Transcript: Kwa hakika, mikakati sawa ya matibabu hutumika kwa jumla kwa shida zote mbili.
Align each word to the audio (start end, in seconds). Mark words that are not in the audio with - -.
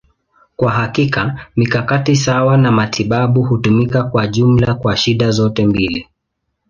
Kwa 0.55 0.71
hakika, 0.71 1.47
mikakati 1.55 2.15
sawa 2.15 2.53
ya 2.57 2.71
matibabu 2.71 3.43
hutumika 3.43 4.03
kwa 4.03 4.27
jumla 4.27 4.73
kwa 4.73 4.97
shida 4.97 5.31
zote 5.31 5.65
mbili. 5.67 6.07